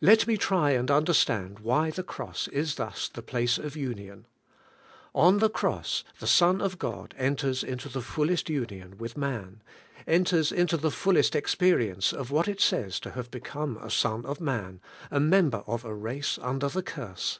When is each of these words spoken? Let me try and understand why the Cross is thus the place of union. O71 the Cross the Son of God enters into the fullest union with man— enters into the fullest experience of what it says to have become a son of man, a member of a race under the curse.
Let 0.00 0.26
me 0.26 0.36
try 0.36 0.72
and 0.72 0.90
understand 0.90 1.60
why 1.60 1.92
the 1.92 2.02
Cross 2.02 2.48
is 2.48 2.74
thus 2.74 3.08
the 3.08 3.22
place 3.22 3.56
of 3.56 3.76
union. 3.76 4.26
O71 5.14 5.38
the 5.38 5.48
Cross 5.48 6.04
the 6.18 6.26
Son 6.26 6.60
of 6.60 6.76
God 6.76 7.14
enters 7.16 7.62
into 7.62 7.88
the 7.88 8.02
fullest 8.02 8.50
union 8.50 8.98
with 8.98 9.16
man— 9.16 9.62
enters 10.08 10.50
into 10.50 10.76
the 10.76 10.90
fullest 10.90 11.36
experience 11.36 12.12
of 12.12 12.32
what 12.32 12.48
it 12.48 12.60
says 12.60 12.98
to 12.98 13.12
have 13.12 13.30
become 13.30 13.76
a 13.76 13.90
son 13.92 14.26
of 14.26 14.40
man, 14.40 14.80
a 15.12 15.20
member 15.20 15.62
of 15.68 15.84
a 15.84 15.94
race 15.94 16.36
under 16.42 16.68
the 16.68 16.82
curse. 16.82 17.38